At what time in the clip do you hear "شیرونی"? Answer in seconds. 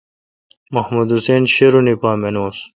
1.53-1.95